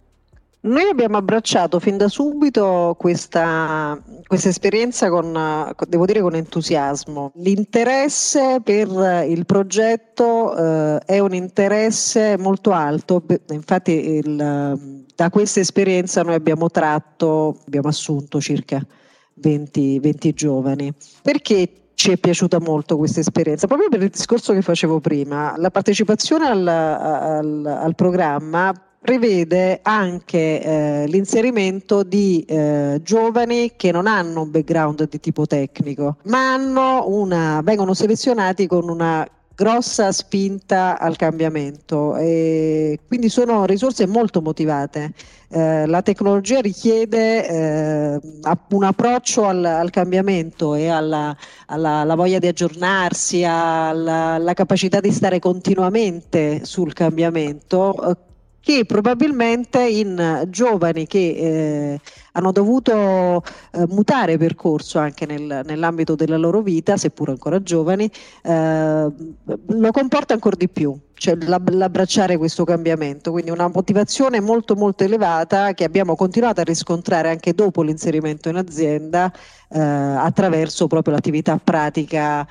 Noi 0.61 0.89
abbiamo 0.89 1.19
abbracciato 1.19 1.81
fin 1.81 1.99
da 1.99 2.09
subito 2.09 2.97
questa, 2.99 4.03
questa 4.27 4.49
esperienza 4.49 5.11
con, 5.11 5.39
devo 5.87 6.07
dire, 6.07 6.23
con 6.23 6.35
entusiasmo. 6.35 7.33
L'interesse 7.35 8.63
per 8.65 9.27
il 9.29 9.45
progetto 9.45 10.57
eh, 10.57 10.99
è 11.05 11.19
un 11.19 11.35
interesse 11.35 12.39
molto 12.39 12.73
alto, 12.73 13.23
infatti 13.51 13.93
il, 13.93 15.05
da 15.15 15.29
questa 15.29 15.61
esperienza 15.61 16.23
noi 16.23 16.37
abbiamo 16.37 16.71
tratto, 16.71 17.59
abbiamo 17.67 17.89
assunto 17.89 18.41
circa 18.41 18.83
20, 19.35 19.99
20 20.01 20.33
giovani. 20.33 20.93
Perché 21.23 21.69
ci 21.95 22.11
è 22.11 22.17
piaciuta 22.17 22.59
molto 22.61 22.97
questa 22.97 23.21
esperienza, 23.21 23.67
proprio 23.67 23.89
per 23.89 24.03
il 24.03 24.11
discorso 24.11 24.53
che 24.53 24.63
facevo 24.63 25.01
prima. 25.01 25.55
La 25.57 25.71
partecipazione 25.71 26.47
al, 26.47 26.67
al, 26.67 27.65
al 27.65 27.95
programma 27.95 28.73
prevede 29.05 29.81
anche 29.83 30.63
eh, 30.63 31.05
l'inserimento 31.09 32.03
di 32.03 32.43
eh, 32.49 33.01
giovani 33.03 33.73
che 33.77 33.93
non 33.93 34.07
hanno 34.07 34.41
un 34.43 34.51
background 34.51 35.09
di 35.09 35.21
tipo 35.21 35.47
tecnico, 35.47 36.17
ma 36.25 36.57
una, 37.05 37.61
vengono 37.63 37.93
selezionati 37.93 38.67
con 38.67 38.89
una 38.89 39.29
grossa 39.55 40.11
spinta 40.13 40.99
al 40.99 41.17
cambiamento 41.17 42.17
e 42.17 42.99
quindi 43.07 43.29
sono 43.29 43.65
risorse 43.65 44.07
molto 44.07 44.43
motivate. 44.43 45.13
Eh, 45.49 45.87
la 45.87 46.03
tecnologia 46.03 46.61
richiede 46.61 47.47
eh, 47.47 48.21
un 48.71 48.83
approccio 48.83 49.45
al, 49.45 49.65
al 49.65 49.91
cambiamento 49.91 50.75
e 50.75 50.89
alla, 50.89 51.37
alla, 51.67 51.99
alla, 51.99 52.15
voglia 52.17 52.41
di 52.41 52.49
aggiornarsi, 52.49 53.45
alla, 53.45 54.33
alla, 54.35 54.53
capacità 54.55 54.99
di 54.99 55.13
stare 55.13 55.39
continuamente 55.39 56.65
sul 56.65 56.93
cambiamento 56.93 58.11
eh, 58.11 58.17
che 58.65 58.87
probabilmente 58.87 59.87
in 59.87 60.45
giovani 60.49 61.07
che 61.07 61.19
eh, 61.19 62.01
hanno 62.33 62.51
dovuto 62.51 63.43
eh, 63.73 63.87
mutare 63.89 64.39
percorso 64.39 64.99
anche 64.99 65.27
nel, 65.27 65.61
nell'ambito 65.65 66.15
della 66.15 66.39
loro 66.39 66.63
vita, 66.63 66.97
seppur 66.97 67.29
ancora 67.29 67.63
giovani, 67.63 68.11
eh, 68.43 69.13
lo 69.67 69.91
comporta 69.91 70.33
ancora 70.33 70.57
di 70.57 70.71
più, 70.71 70.99
cioè 71.13 71.37
l'abbracciare 71.37 72.39
questo 72.39 72.65
cambiamento, 72.65 73.33
quindi 73.33 73.51
una 73.51 73.69
motivazione 73.69 74.41
molto 74.41 74.75
molto 74.77 75.05
elevata 75.05 75.75
che 75.75 75.85
abbiamo 75.85 76.17
continuato 76.17 76.63
a 76.63 76.65
riscontrare 76.65 77.29
anche 77.29 77.53
dopo 77.53 77.83
l'inserimento 77.83 78.49
in 78.49 78.57
azienda 78.57 79.31
eh, 79.69 79.79
attraverso 79.79 80.87
proprio 80.87 81.13
l'attività 81.13 81.61
pratica 81.63 82.47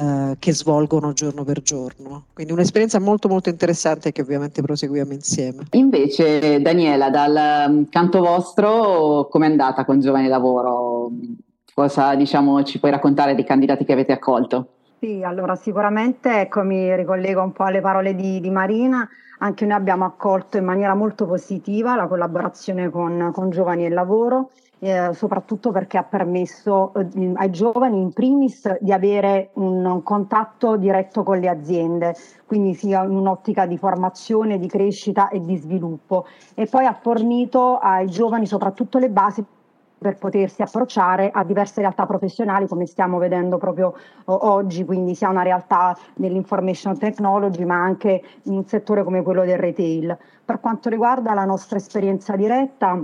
eh, 0.00 0.36
che 0.38 0.54
svolgono 0.54 1.12
giorno 1.12 1.44
per 1.44 1.60
giorno. 1.60 2.24
Quindi 2.32 2.54
un'esperienza 2.54 2.98
molto 2.98 3.28
molto 3.28 3.50
interessante 3.50 4.12
che 4.12 4.22
ovviamente 4.22 4.62
proseguiamo 4.62 5.12
insieme. 5.12 5.64
Invece 5.72 6.62
Daniela, 6.62 7.10
dal 7.10 7.70
mm, 7.70 7.82
canto 7.90 8.20
vostro, 8.20 9.28
com'è 9.30 9.44
andata 9.44 9.84
con 9.84 10.00
Giovani 10.00 10.26
Lavoro? 10.26 11.10
Cosa 11.74 12.14
diciamo, 12.14 12.62
ci 12.62 12.78
puoi 12.78 12.92
raccontare 12.92 13.34
dei 13.34 13.44
candidati 13.44 13.84
che 13.84 13.92
avete 13.92 14.12
accolto? 14.12 14.68
Sì, 15.00 15.22
allora 15.22 15.54
sicuramente 15.54 16.40
ecco, 16.40 16.62
mi 16.62 16.94
ricollego 16.96 17.42
un 17.42 17.52
po' 17.52 17.64
alle 17.64 17.82
parole 17.82 18.14
di, 18.14 18.40
di 18.40 18.50
Marina, 18.50 19.06
anche 19.40 19.66
noi 19.66 19.76
abbiamo 19.76 20.06
accolto 20.06 20.56
in 20.56 20.64
maniera 20.64 20.94
molto 20.94 21.26
positiva 21.26 21.94
la 21.94 22.06
collaborazione 22.06 22.88
con, 22.88 23.30
con 23.34 23.50
Giovani 23.50 23.84
e 23.84 23.90
Lavoro 23.90 24.50
eh, 24.80 25.12
soprattutto 25.12 25.70
perché 25.70 25.98
ha 25.98 26.02
permesso 26.02 26.92
eh, 26.94 27.32
ai 27.34 27.50
giovani 27.50 28.00
in 28.00 28.12
primis 28.12 28.78
di 28.80 28.92
avere 28.92 29.50
un, 29.54 29.84
un, 29.84 30.02
contatto 30.02 30.76
diretto 30.76 31.22
con 31.22 31.38
le 31.38 31.48
aziende, 31.48 32.14
quindi 32.46 32.74
sia 32.74 33.04
in 33.04 33.14
un'ottica 33.14 33.66
di 33.66 33.76
formazione, 33.76 34.58
di 34.58 34.66
crescita 34.66 35.28
e 35.28 35.40
di 35.40 35.56
sviluppo 35.56 36.26
e 36.54 36.66
poi 36.66 36.86
ha 36.86 36.94
fornito 36.94 37.76
ai 37.76 38.06
giovani 38.06 38.46
soprattutto 38.46 38.98
le 38.98 39.10
basi 39.10 39.44
per 40.00 40.16
potersi 40.16 40.62
approcciare 40.62 41.30
a 41.30 41.44
diverse 41.44 41.82
realtà 41.82 42.06
professionali 42.06 42.66
come 42.66 42.86
stiamo 42.86 43.18
vedendo 43.18 43.58
proprio 43.58 43.94
oggi, 44.24 44.86
quindi 44.86 45.14
sia 45.14 45.28
una 45.28 45.42
realtà 45.42 45.94
dell'information 46.14 46.96
technology 46.96 47.66
ma 47.66 47.74
anche 47.74 48.22
in 48.44 48.54
un 48.54 48.64
settore 48.64 49.04
come 49.04 49.22
quello 49.22 49.44
del 49.44 49.58
retail. 49.58 50.16
Per 50.42 50.58
quanto 50.58 50.88
riguarda 50.88 51.34
la 51.34 51.44
nostra 51.44 51.76
esperienza 51.76 52.34
diretta, 52.34 52.98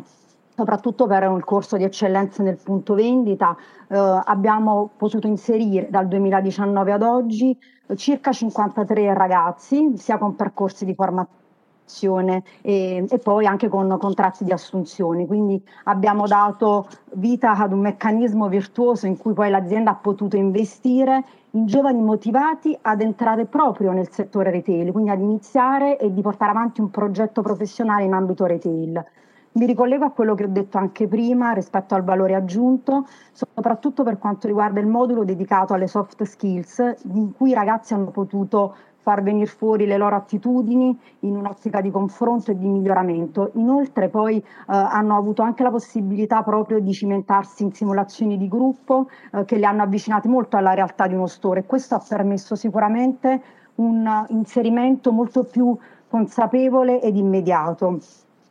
soprattutto 0.57 1.07
per 1.07 1.29
un 1.29 1.41
corso 1.45 1.77
di 1.77 1.85
eccellenza 1.85 2.43
nel 2.43 2.57
punto 2.57 2.95
vendita, 2.95 3.55
eh, 3.89 3.97
abbiamo 4.25 4.91
potuto 4.97 5.27
inserire 5.27 5.89
dal 5.91 6.09
2019 6.09 6.93
ad 6.93 7.03
oggi 7.03 7.57
circa 7.95 8.33
53 8.33 9.13
ragazzi, 9.13 9.97
sia 9.97 10.17
con 10.17 10.35
percorsi 10.35 10.87
di 10.87 10.95
formazione 10.95 12.43
e, 12.63 13.05
e, 13.09 13.19
poi 13.19 13.47
anche 13.47 13.69
con 13.69 13.97
contratti 13.99 14.45
di 14.45 14.53
assunzione. 14.53 15.27
Quindi 15.27 15.63
abbiamo 15.85 16.27
dato 16.27 16.89
vita 17.13 17.53
ad 17.53 17.73
un 17.73 17.81
meccanismo 17.81 18.49
virtuoso 18.49 19.07
in 19.07 19.19
cui 19.19 19.35
poi 19.35 19.51
l'azienda 19.51 19.91
ha 19.91 19.97
potuto 19.97 20.37
investire 20.37 21.23
in 21.51 21.67
giovani 21.67 22.01
motivati 22.01 22.77
ad 22.81 23.03
entrare 23.03 23.45
proprio 23.45 23.93
nel 23.93 24.11
settore 24.11 24.51
retail, 24.51 24.91
quindi 24.91 25.11
ad 25.11 25.21
iniziare 25.21 25.99
e 25.99 26.13
di 26.13 26.23
portare 26.23 26.51
avanti 26.51 26.81
un 26.81 26.91
progetto 26.91 27.43
professionale 27.43 28.05
in 28.05 28.15
ambito 28.15 28.47
retail. 28.47 29.05
Mi 29.57 29.65
ricollego 29.65 30.05
a 30.05 30.11
quello 30.11 30.35
che 30.35 30.45
ho 30.45 30.49
detto 30.49 30.77
anche 30.77 31.09
prima 31.09 31.53
rispetto 31.53 31.95
al 31.95 32.05
valore 32.05 32.35
aggiunto, 32.35 33.07
soprattutto 33.33 34.03
per 34.03 34.19
quanto 34.19 34.47
riguarda 34.47 34.81
il 34.81 34.87
modulo 34.87 35.25
dedicato 35.25 35.73
alle 35.73 35.87
soft 35.87 36.23
skills, 36.25 36.97
in 37.15 37.33
cui 37.33 37.51
i 37.51 37.55
ragazzi 37.55 37.95
hanno 37.95 38.11
potuto 38.11 38.77
far 38.99 39.23
venire 39.23 39.47
fuori 39.47 39.87
le 39.87 39.97
loro 39.97 40.15
attitudini 40.15 40.99
in 41.21 41.37
un'ottica 41.37 41.81
di 41.81 41.91
confronto 41.91 42.51
e 42.51 42.59
di 42.59 42.69
miglioramento. 42.69 43.53
Inoltre 43.55 44.11
poi 44.11 44.37
eh, 44.37 44.45
hanno 44.67 45.17
avuto 45.17 45.41
anche 45.41 45.63
la 45.63 45.71
possibilità 45.71 46.43
proprio 46.43 46.79
di 46.79 46.93
cimentarsi 46.93 47.63
in 47.63 47.73
simulazioni 47.73 48.37
di 48.37 48.49
gruppo 48.49 49.09
eh, 49.33 49.47
che 49.47 49.57
li 49.57 49.65
hanno 49.65 49.85
avvicinati 49.85 50.29
molto 50.29 50.59
alla 50.59 50.75
realtà 50.75 51.07
di 51.07 51.15
uno 51.15 51.29
store 51.29 51.61
e 51.61 51.65
questo 51.65 51.95
ha 51.95 52.05
permesso 52.07 52.57
sicuramente 52.57 53.43
un 53.77 54.27
inserimento 54.29 55.13
molto 55.13 55.45
più 55.45 55.75
consapevole 56.09 57.01
ed 57.01 57.17
immediato 57.17 58.01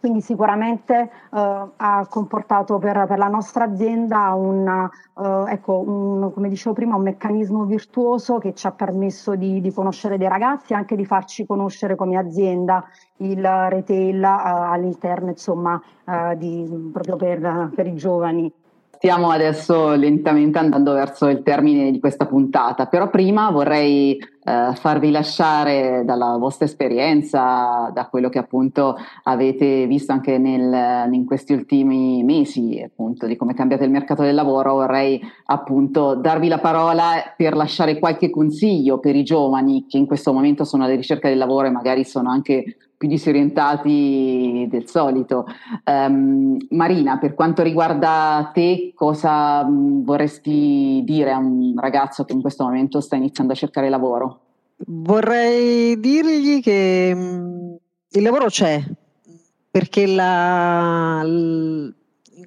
quindi 0.05 0.21
sicuramente 0.21 1.09
eh, 1.33 1.67
ha 1.77 2.07
comportato 2.07 2.77
per, 2.77 3.07
per, 3.07 3.17
la 3.17 3.27
nostra 3.27 3.63
azienda 3.63 4.35
un, 4.35 4.67
eh, 4.67 5.51
ecco, 5.51 5.79
un, 5.79 6.31
come 6.31 6.47
dicevo 6.47 6.75
prima, 6.75 6.95
un 6.95 7.01
meccanismo 7.01 7.63
virtuoso 7.63 8.37
che 8.37 8.53
ci 8.53 8.67
ha 8.67 8.71
permesso 8.71 9.33
di, 9.33 9.59
di 9.61 9.73
conoscere 9.73 10.19
dei 10.19 10.27
ragazzi 10.27 10.73
e 10.73 10.75
anche 10.75 10.95
di 10.95 11.05
farci 11.05 11.47
conoscere 11.47 11.95
come 11.95 12.17
azienda 12.17 12.85
il 13.17 13.43
retail 13.43 14.21
eh, 14.21 14.27
all'interno, 14.27 15.29
insomma, 15.29 15.81
eh, 16.05 16.37
di, 16.37 16.91
proprio 16.93 17.15
per, 17.15 17.71
per 17.73 17.87
i 17.87 17.95
giovani. 17.95 18.53
Stiamo 19.05 19.29
adesso 19.29 19.93
lentamente 19.93 20.57
andando 20.57 20.93
verso 20.93 21.27
il 21.27 21.43
termine 21.43 21.91
di 21.91 21.99
questa 21.99 22.25
puntata, 22.25 22.87
però 22.87 23.11
prima 23.11 23.51
vorrei 23.51 24.17
eh, 24.17 24.71
farvi 24.73 25.11
lasciare 25.11 26.01
dalla 26.03 26.37
vostra 26.37 26.65
esperienza, 26.65 27.91
da 27.93 28.07
quello 28.07 28.29
che 28.29 28.39
appunto 28.39 28.97
avete 29.25 29.85
visto 29.85 30.11
anche 30.11 30.39
nel, 30.39 31.13
in 31.13 31.23
questi 31.23 31.53
ultimi 31.53 32.23
mesi, 32.23 32.81
appunto 32.83 33.27
di 33.27 33.35
come 33.35 33.51
è 33.51 33.55
cambiato 33.55 33.83
il 33.83 33.91
mercato 33.91 34.23
del 34.23 34.33
lavoro, 34.33 34.73
vorrei 34.73 35.21
appunto 35.45 36.15
darvi 36.15 36.47
la 36.47 36.57
parola 36.57 37.35
per 37.37 37.55
lasciare 37.55 37.99
qualche 37.99 38.31
consiglio 38.31 38.97
per 38.97 39.15
i 39.15 39.23
giovani 39.23 39.85
che 39.87 39.99
in 39.99 40.07
questo 40.07 40.33
momento 40.33 40.63
sono 40.63 40.83
alla 40.83 40.95
ricerca 40.95 41.29
del 41.29 41.37
lavoro 41.37 41.67
e 41.67 41.71
magari 41.71 42.03
sono 42.05 42.31
anche 42.31 42.77
più 43.05 43.07
disorientati 43.07 44.67
del 44.69 44.87
solito. 44.87 45.45
Um, 45.85 46.57
Marina, 46.71 47.17
per 47.17 47.35
quanto 47.35 47.61
riguarda 47.61 48.51
te, 48.53 48.91
cosa 48.95 49.61
um, 49.61 50.03
vorresti 50.03 51.01
dire 51.05 51.31
a 51.31 51.37
un 51.37 51.75
ragazzo 51.77 52.25
che 52.25 52.33
in 52.33 52.41
questo 52.41 52.63
momento 52.63 52.99
sta 52.99 53.15
iniziando 53.15 53.53
a 53.53 53.55
cercare 53.55 53.89
lavoro? 53.89 54.39
Vorrei 54.87 55.99
dirgli 55.99 56.61
che 56.61 57.11
um, 57.15 57.77
il 58.09 58.21
lavoro 58.23 58.47
c'è, 58.47 58.81
perché 59.69 60.07
la, 60.07 61.21
in 61.23 61.93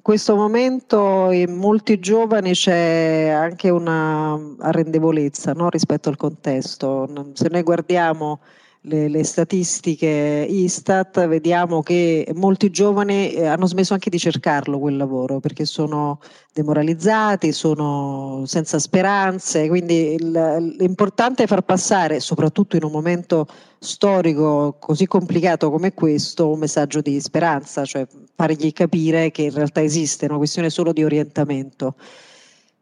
questo 0.01 0.35
momento 0.35 1.31
in 1.31 1.55
molti 1.55 1.99
giovani 1.99 2.51
c'è 2.51 3.29
anche 3.29 3.69
una 3.69 4.37
arrendevolezza 4.59 5.53
no, 5.53 5.69
rispetto 5.69 6.09
al 6.09 6.17
contesto. 6.17 7.07
Se 7.33 7.47
noi 7.49 7.63
guardiamo 7.63 8.39
le, 8.83 9.09
le, 9.09 9.23
statistiche 9.25 10.45
Istat 10.49 11.27
vediamo 11.27 11.81
che 11.81 12.31
molti 12.35 12.69
giovani 12.69 13.33
eh, 13.33 13.45
hanno 13.45 13.65
smesso 13.65 13.93
anche 13.93 14.09
di 14.09 14.17
cercarlo 14.17 14.79
quel 14.79 14.95
lavoro 14.95 15.39
perché 15.41 15.65
sono 15.65 16.21
demoralizzati, 16.53 17.51
sono 17.51 18.43
senza 18.45 18.79
speranze, 18.79 19.67
quindi 19.67 20.13
il, 20.13 20.75
l'importante 20.79 21.43
è 21.43 21.47
far 21.47 21.63
passare, 21.63 22.21
soprattutto 22.21 22.77
in 22.77 22.83
un 22.83 22.91
momento 22.91 23.47
storico 23.79 24.77
così 24.79 25.05
complicato 25.07 25.69
come 25.69 25.93
questo, 25.93 26.49
un 26.49 26.59
messaggio 26.59 27.01
di 27.01 27.19
speranza, 27.19 27.83
cioè 27.83 28.07
fargli 28.35 28.71
capire 28.71 29.31
che 29.31 29.43
in 29.43 29.53
realtà 29.53 29.81
esiste, 29.81 30.25
è 30.25 30.29
una 30.29 30.37
questione 30.37 30.69
solo 30.69 30.93
di 30.93 31.03
orientamento. 31.03 31.95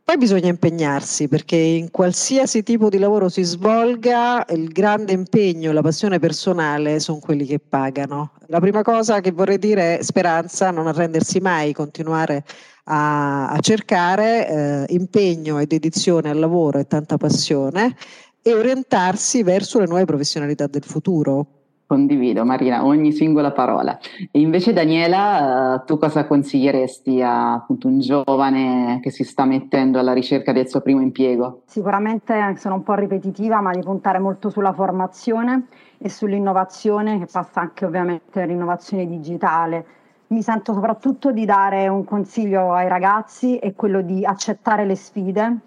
Poi 0.08 0.16
bisogna 0.16 0.48
impegnarsi 0.48 1.28
perché 1.28 1.58
in 1.58 1.92
qualsiasi 1.92 2.64
tipo 2.64 2.88
di 2.88 2.98
lavoro 2.98 3.28
si 3.28 3.44
svolga 3.44 4.46
il 4.52 4.70
grande 4.70 5.12
impegno 5.12 5.70
e 5.70 5.74
la 5.74 5.82
passione 5.82 6.18
personale 6.18 7.02
sono 7.02 7.20
quelli 7.20 7.46
che 7.46 7.60
pagano. 7.60 8.32
La 8.46 8.62
prima 8.62 8.84
cosa 8.84 9.20
che 9.20 9.34
vorrei 9.34 9.60
dire 9.60 9.98
è 9.98 10.04
speranza, 10.04 10.72
non 10.72 10.88
arrendersi 10.88 11.42
mai, 11.42 11.74
continuare 11.74 12.46
a, 12.86 13.50
a 13.50 13.60
cercare 13.60 14.48
eh, 14.48 14.94
impegno 14.94 15.60
e 15.60 15.66
dedizione 15.66 16.30
al 16.30 16.40
lavoro 16.40 16.80
e 16.80 16.88
tanta 16.88 17.18
passione 17.18 17.94
e 18.42 18.54
orientarsi 18.54 19.44
verso 19.44 19.78
le 19.78 19.88
nuove 19.88 20.06
professionalità 20.06 20.68
del 20.68 20.86
futuro, 20.86 21.57
Condivido 21.88 22.44
Marina, 22.44 22.86
ogni 22.86 23.14
singola 23.14 23.54
parola. 23.54 23.98
E 24.30 24.42
invece 24.42 24.74
Daniela, 24.74 25.76
eh, 25.76 25.86
tu 25.86 25.98
cosa 25.98 26.28
consiglieresti 26.28 27.22
a 27.22 27.54
appunto, 27.54 27.88
un 27.88 28.00
giovane 28.00 29.00
che 29.02 29.10
si 29.10 29.24
sta 29.24 29.46
mettendo 29.46 29.98
alla 29.98 30.12
ricerca 30.12 30.52
del 30.52 30.68
suo 30.68 30.82
primo 30.82 31.00
impiego? 31.00 31.62
Sicuramente 31.66 32.56
sono 32.58 32.76
un 32.76 32.84
po' 32.84 32.96
ripetitiva, 32.96 33.62
ma 33.62 33.72
di 33.72 33.80
puntare 33.80 34.20
molto 34.20 34.50
sulla 34.50 34.74
formazione 34.74 35.68
e 35.98 36.10
sull'innovazione, 36.10 37.20
che 37.20 37.26
passa 37.32 37.62
anche 37.62 37.86
ovviamente 37.86 38.46
l'innovazione 38.46 39.08
digitale. 39.08 39.86
Mi 40.28 40.42
sento 40.42 40.74
soprattutto 40.74 41.32
di 41.32 41.46
dare 41.46 41.88
un 41.88 42.04
consiglio 42.04 42.74
ai 42.74 42.90
ragazzi, 42.90 43.56
è 43.56 43.74
quello 43.74 44.02
di 44.02 44.26
accettare 44.26 44.86
le 44.86 44.96
sfide, 44.96 45.58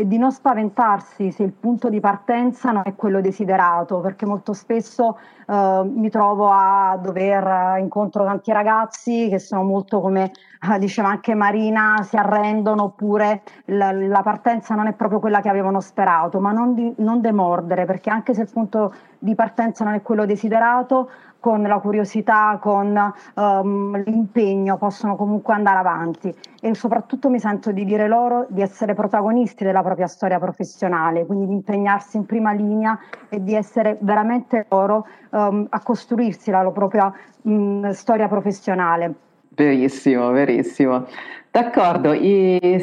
e 0.00 0.06
di 0.06 0.16
non 0.16 0.32
spaventarsi 0.32 1.30
se 1.30 1.42
il 1.42 1.52
punto 1.52 1.90
di 1.90 2.00
partenza 2.00 2.70
non 2.70 2.82
è 2.86 2.94
quello 2.94 3.20
desiderato, 3.20 4.00
perché 4.00 4.24
molto 4.24 4.54
spesso 4.54 5.18
eh, 5.46 5.82
mi 5.84 6.08
trovo 6.08 6.48
a 6.50 6.98
dover 7.00 7.78
incontro 7.78 8.24
tanti 8.24 8.50
ragazzi 8.50 9.28
che 9.28 9.38
sono 9.38 9.62
molto 9.62 10.00
come 10.00 10.32
eh, 10.62 10.78
diceva 10.78 11.08
anche 11.08 11.34
Marina, 11.34 12.02
si 12.02 12.16
arrendono 12.16 12.84
oppure 12.84 13.42
la, 13.66 13.92
la, 13.92 14.22
partenza 14.22 14.74
non 14.74 14.86
è 14.86 14.94
proprio 14.94 15.20
quella 15.20 15.42
che 15.42 15.50
avevano 15.50 15.80
sperato, 15.80 16.40
ma 16.40 16.52
non, 16.52 16.74
di, 16.74 16.94
non 16.98 17.20
demordere, 17.20 17.84
perché 17.84 18.08
anche 18.08 18.32
se 18.32 18.42
il 18.42 18.50
punto 18.50 18.94
di 19.20 19.34
partenza 19.34 19.84
non 19.84 19.94
è 19.94 20.02
quello 20.02 20.24
desiderato, 20.24 21.10
con 21.40 21.62
la 21.62 21.78
curiosità, 21.78 22.58
con 22.60 23.12
um, 23.34 24.02
l'impegno 24.04 24.76
possono 24.76 25.16
comunque 25.16 25.54
andare 25.54 25.78
avanti 25.78 26.34
e 26.60 26.74
soprattutto 26.74 27.30
mi 27.30 27.40
sento 27.40 27.72
di 27.72 27.84
dire 27.84 28.06
loro 28.08 28.46
di 28.50 28.60
essere 28.60 28.94
protagonisti 28.94 29.64
della 29.64 29.82
propria 29.82 30.06
storia 30.06 30.38
professionale, 30.38 31.24
quindi 31.24 31.46
di 31.46 31.52
impegnarsi 31.54 32.18
in 32.18 32.26
prima 32.26 32.52
linea 32.52 32.98
e 33.28 33.42
di 33.42 33.54
essere 33.54 33.96
veramente 34.00 34.66
loro 34.68 35.06
um, 35.30 35.66
a 35.68 35.80
costruirsi 35.80 36.50
la 36.50 36.58
loro 36.58 36.72
propria 36.72 37.12
um, 37.42 37.90
storia 37.92 38.28
professionale. 38.28 39.14
Verissimo, 39.50 40.30
verissimo. 40.30 41.06
D'accordo, 41.52 42.12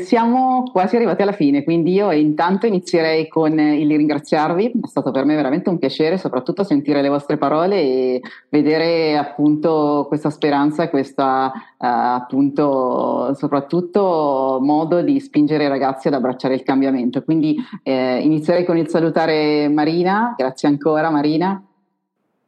siamo 0.04 0.64
quasi 0.70 0.98
arrivati 0.98 1.22
alla 1.22 1.32
fine, 1.32 1.64
quindi 1.64 1.94
io 1.94 2.12
intanto 2.12 2.66
inizierei 2.66 3.30
con 3.30 3.58
il 3.58 3.88
ringraziarvi, 3.88 4.74
è 4.84 4.88
stato 4.88 5.10
per 5.12 5.24
me 5.24 5.36
veramente 5.36 5.70
un 5.70 5.78
piacere 5.78 6.18
soprattutto 6.18 6.66
sentire 6.66 7.02
le 7.02 7.08
vostre 7.08 7.38
parole 7.38 7.80
e 7.80 8.22
vedere 8.50 9.16
appunto 9.16 10.04
questa 10.10 10.30
speranza 10.30 10.90
questa 10.90 11.54
uh, 11.56 11.86
appunto 11.86 13.34
soprattutto 13.36 14.60
modo 14.62 15.02
di 15.02 15.18
spingere 15.22 15.64
i 15.64 15.70
ragazzi 15.70 16.10
ad 16.10 16.16
abbracciare 16.16 16.56
il 16.56 16.64
cambiamento. 16.64 17.24
Quindi 17.24 17.56
eh, 17.84 18.20
inizierei 18.20 18.66
con 18.66 18.76
il 18.76 18.90
salutare 18.90 19.70
Marina, 19.70 20.34
grazie 20.36 20.68
ancora 20.68 21.10
Marina. 21.10 21.64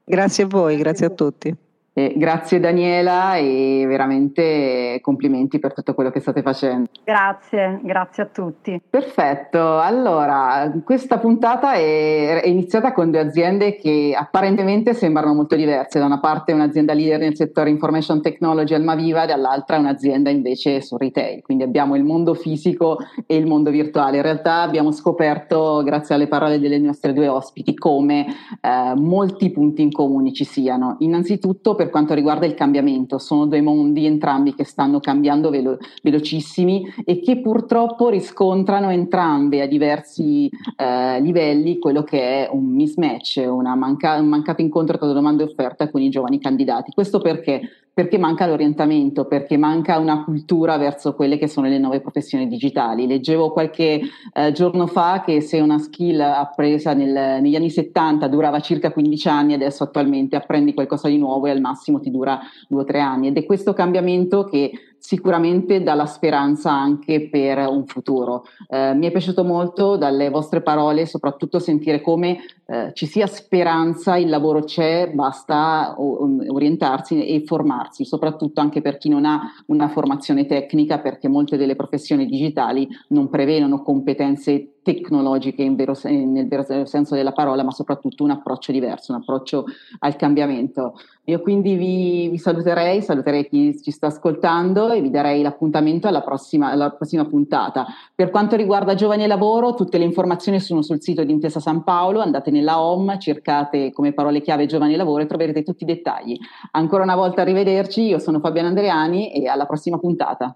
Grazie 0.04 0.44
a 0.44 0.48
voi, 0.48 0.76
grazie 0.76 1.06
a 1.06 1.10
tutti. 1.12 1.68
Eh, 2.00 2.14
grazie 2.16 2.62
Daniela 2.62 3.36
e 3.36 3.84
veramente 3.86 5.00
complimenti 5.02 5.60
per 5.60 5.74
tutto 5.74 5.94
quello 5.94 6.12
che 6.12 6.22
state 6.22 6.42
facendo. 6.42 6.90
Grazie, 7.04 7.82
grazie 7.84 8.24
a 8.24 8.26
tutti. 8.28 8.82
Perfetto, 8.90 9.80
allora 9.80 10.72
questa 10.86 11.18
puntata 11.18 11.74
è, 11.74 12.40
è, 12.42 12.48
iniziata 12.48 12.94
con 12.94 13.12
due 13.12 13.20
aziende 13.20 13.76
che 13.76 14.16
apparentemente 14.18 14.94
sembrano 14.94 15.34
molto 15.34 15.58
diverse, 15.58 16.00
da 16.00 16.06
una 16.06 16.22
parte 16.22 16.54
un'azienda 16.54 16.94
leader 16.94 17.20
nel 17.20 17.36
settore 17.36 17.70
information 17.70 18.22
technology 18.22 18.76
Almaviva, 18.76 19.26
dall'altra 19.26 19.78
un'azienda 19.78 20.30
invece 20.30 20.80
sul 20.80 21.00
retail, 21.00 21.42
quindi 21.42 21.64
abbiamo 21.66 21.98
il 21.98 22.06
mondo 22.06 22.34
fisico 22.34 23.00
e 23.26 23.36
il 23.36 23.46
mondo 23.46 23.72
virtuale. 23.72 24.16
In 24.16 24.24
realtà 24.24 24.62
abbiamo 24.62 24.94
scoperto, 24.94 25.84
grazie 25.84 26.16
alle 26.16 26.28
parole 26.28 26.60
delle 26.60 26.80
nostre 26.80 27.12
due 27.12 27.28
ospiti, 27.28 27.74
come 27.74 28.26
eh, 28.62 28.94
molti 28.96 29.52
punti 29.52 29.82
in 29.82 29.92
comune 29.92 30.32
ci 30.32 30.46
siano. 30.46 30.96
Innanzitutto 31.00 31.76
per 31.76 31.88
quanto 31.90 32.14
riguarda 32.14 32.46
il 32.46 32.54
cambiamento. 32.54 33.18
Sono 33.18 33.46
due 33.46 33.62
mondi 33.62 34.06
entrambi 34.06 34.54
che 34.56 34.64
stanno 34.64 35.00
cambiando 35.00 35.50
velo- 35.50 35.78
velocissimi 36.02 36.86
e 37.06 37.20
che 37.20 37.40
purtroppo 37.42 38.10
riscontrano 38.10 38.90
entrambe 38.90 39.62
a 39.62 39.68
diversi 39.68 40.50
eh, 40.78 41.20
livelli 41.22 41.80
quello 41.80 42.04
che 42.04 42.46
è 42.46 42.50
un 42.52 42.66
mismatch, 42.66 43.40
manca- 43.76 44.20
un 44.20 44.28
mancato 44.28 44.62
incontro 44.62 44.98
tra 44.98 45.08
domanda 45.12 45.44
e 45.44 45.48
offerta 45.48 45.90
con 45.90 46.02
i 46.02 46.10
giovani 46.10 46.40
candidati. 46.40 46.92
Questo 46.92 47.20
perché? 47.20 47.62
Perché 48.00 48.18
manca 48.18 48.48
l'orientamento, 48.48 49.26
perché 49.26 49.58
manca 49.58 49.98
una 49.98 50.24
cultura 50.24 50.78
verso 50.78 51.16
quelle 51.16 51.38
che 51.38 51.50
sono 51.50 51.68
le 51.68 51.80
nuove 51.80 52.00
professioni 52.00 52.48
digitali. 52.48 53.06
Leggevo 53.06 53.52
qualche 53.52 54.00
eh, 54.34 54.52
giorno 54.54 54.88
fa 54.88 55.22
che 55.26 55.42
se 55.42 55.60
una 55.60 55.78
skill 55.80 56.22
appresa 56.22 56.94
nel, 56.94 57.42
negli 57.42 57.58
anni 57.58 57.70
70 57.70 58.30
durava 58.30 58.62
circa 58.62 58.94
15 58.94 59.28
anni, 59.28 59.54
adesso 59.54 59.84
attualmente 59.84 60.38
apprendi 60.38 60.74
qualcosa 60.74 61.10
di 61.10 61.18
nuovo 61.18 61.48
e 61.48 61.50
al 61.50 61.60
massimo 61.60 62.00
ti 62.00 62.10
dura 62.10 62.40
2 62.70 62.80
o 62.80 62.86
3 62.86 63.02
anni. 63.02 63.28
Ed 63.28 63.36
è 63.36 63.44
questo 63.44 63.74
cambiamento 63.74 64.46
che 64.46 64.72
sicuramente 65.10 65.82
dà 65.82 65.96
la 65.96 66.06
speranza 66.06 66.72
anche 66.72 67.30
per 67.30 67.58
un 67.68 67.88
futuro. 67.88 68.44
Eh, 68.68 68.94
mi 68.94 69.08
è 69.08 69.12
piaciuto 69.12 69.44
molto 69.44 69.98
dalle 69.98 70.30
vostre 70.30 70.62
parole, 70.62 71.08
soprattutto 71.08 71.58
sentire 71.58 72.00
come 72.00 72.38
eh, 72.68 72.92
ci 72.94 73.08
sia 73.08 73.26
speranza, 73.26 74.18
il 74.18 74.30
lavoro 74.30 74.62
c'è, 74.62 75.10
basta 75.12 75.96
orientarsi 75.98 77.26
e 77.26 77.44
formarsi, 77.44 78.06
soprattutto 78.06 78.62
anche 78.62 78.82
per 78.82 79.00
chi 79.00 79.10
non 79.10 79.26
ha 79.26 79.52
una 79.66 79.88
formazione 79.88 80.46
tecnica, 80.46 81.00
perché 81.00 81.28
molte 81.28 81.58
delle 81.58 81.76
professioni 81.76 82.28
digitali 82.28 82.88
non 83.08 83.30
prevedono 83.30 83.82
competenze 83.82 84.74
tecnologiche 84.94 85.70
vero, 85.76 85.94
nel 86.04 86.48
vero 86.48 86.86
senso 86.86 87.14
della 87.14 87.32
parola, 87.32 87.64
ma 87.64 87.72
soprattutto 87.72 88.24
un 88.24 88.32
approccio 88.32 88.72
diverso, 88.72 89.12
un 89.12 89.20
approccio 89.22 89.66
al 90.00 90.16
cambiamento. 90.16 90.96
Io 91.26 91.42
quindi 91.42 91.76
vi, 91.76 92.28
vi 92.30 92.38
saluterei, 92.40 93.04
saluterei 93.04 93.48
chi 93.48 93.80
ci 93.80 93.92
sta 93.92 94.08
ascoltando 94.08 94.90
e 94.92 95.02
vi 95.02 95.12
darei 95.12 95.44
l'appuntamento 95.44 96.08
alla 96.08 96.22
prossima, 96.22 96.72
alla 96.72 96.90
prossima 96.90 97.26
puntata. 97.26 97.86
Per 98.16 98.32
quanto 98.32 98.56
riguarda 98.56 98.96
giovani 98.96 99.24
e 99.24 99.28
lavoro, 99.28 99.76
tutte 99.76 100.00
le 100.00 100.06
informazioni 100.06 100.60
sono 100.60 100.82
sul 100.82 101.02
sito 101.02 101.24
di 101.24 101.32
Intesa 101.32 101.60
San 101.60 101.84
Paolo, 101.84 102.22
andate 102.22 102.50
nella 102.50 102.82
home, 102.82 103.20
cercate 103.20 103.92
come 103.92 104.14
parole 104.14 104.42
chiave 104.42 104.66
giovani 104.66 104.96
e 104.96 104.98
lavoro 104.98 105.22
e 105.22 105.28
troverete 105.28 105.62
tutti 105.62 105.84
i 105.84 105.88
dettagli. 105.88 106.36
Ancora 106.72 107.04
una 107.04 107.16
volta 107.16 107.42
arrivederci, 107.42 108.08
io 108.08 108.18
sono 108.18 108.40
Fabiana 108.40 108.70
Andreani 108.70 109.32
e 109.34 109.48
alla 109.48 109.68
prossima 109.68 110.00
puntata. 110.00 110.56